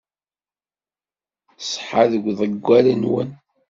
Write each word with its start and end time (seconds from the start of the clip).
Ṣṣeḥa 1.63 2.03
deg 2.11 2.23
uḍeggal-nwen. 2.31 3.29